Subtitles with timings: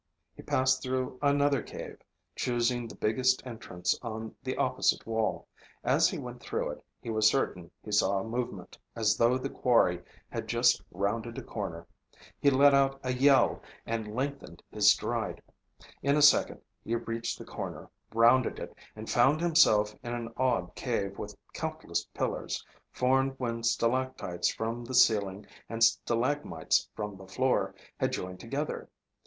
[0.33, 1.99] He passed through another cave,
[2.35, 5.47] choosing the biggest entrance on the opposite wall.
[5.83, 9.51] As he went through it, he was certain he saw a movement, as though the
[9.51, 11.85] quarry had just rounded a corner.
[12.39, 15.39] He let out a yell and lengthened his stride.
[16.01, 20.73] In a second he reached the corner, rounded it, and found himself in an odd
[20.73, 27.75] cave with countless pillars, formed when stalactites from the ceiling and stalagmites from the floor
[27.99, 28.89] had joined together.